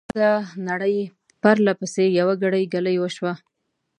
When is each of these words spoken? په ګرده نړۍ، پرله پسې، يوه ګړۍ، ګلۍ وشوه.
په 0.07 0.13
ګرده 0.13 0.33
نړۍ، 0.69 0.97
پرله 1.41 1.73
پسې، 1.79 2.05
يوه 2.19 2.33
ګړۍ، 2.43 2.63
ګلۍ 2.73 2.95
وشوه. 2.99 3.33